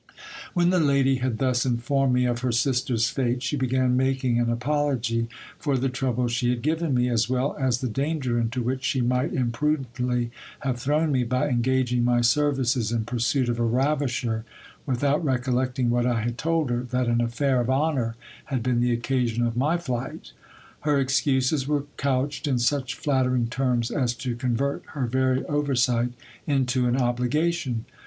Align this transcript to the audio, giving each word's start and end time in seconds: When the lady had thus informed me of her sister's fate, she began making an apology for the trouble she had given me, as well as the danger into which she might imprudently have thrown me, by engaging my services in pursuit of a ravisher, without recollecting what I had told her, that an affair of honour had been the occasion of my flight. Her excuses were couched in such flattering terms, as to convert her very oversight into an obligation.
When 0.55 0.71
the 0.71 0.79
lady 0.79 1.17
had 1.17 1.37
thus 1.37 1.63
informed 1.63 2.15
me 2.15 2.25
of 2.25 2.39
her 2.39 2.51
sister's 2.51 3.07
fate, 3.11 3.43
she 3.43 3.55
began 3.55 3.95
making 3.95 4.39
an 4.39 4.49
apology 4.49 5.27
for 5.59 5.77
the 5.77 5.89
trouble 5.89 6.27
she 6.27 6.49
had 6.49 6.63
given 6.63 6.95
me, 6.95 7.07
as 7.07 7.29
well 7.29 7.55
as 7.59 7.81
the 7.81 7.87
danger 7.87 8.39
into 8.39 8.63
which 8.63 8.83
she 8.83 9.01
might 9.01 9.31
imprudently 9.31 10.31
have 10.61 10.79
thrown 10.79 11.11
me, 11.11 11.23
by 11.23 11.49
engaging 11.49 12.03
my 12.03 12.21
services 12.21 12.91
in 12.91 13.05
pursuit 13.05 13.47
of 13.47 13.59
a 13.59 13.63
ravisher, 13.63 14.43
without 14.87 15.23
recollecting 15.23 15.91
what 15.91 16.07
I 16.07 16.21
had 16.23 16.35
told 16.35 16.71
her, 16.71 16.81
that 16.81 17.05
an 17.07 17.21
affair 17.21 17.61
of 17.61 17.69
honour 17.69 18.15
had 18.45 18.63
been 18.63 18.81
the 18.81 18.93
occasion 18.93 19.45
of 19.45 19.55
my 19.55 19.77
flight. 19.77 20.31
Her 20.79 20.99
excuses 20.99 21.67
were 21.67 21.85
couched 21.97 22.47
in 22.47 22.57
such 22.57 22.95
flattering 22.95 23.49
terms, 23.49 23.91
as 23.91 24.15
to 24.15 24.35
convert 24.35 24.81
her 24.95 25.05
very 25.05 25.45
oversight 25.45 26.13
into 26.47 26.87
an 26.87 26.97
obligation. 26.97 27.85